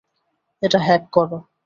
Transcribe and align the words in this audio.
এটা 0.63 0.79
হ্যাক 0.87 1.03
কর। 1.11 1.29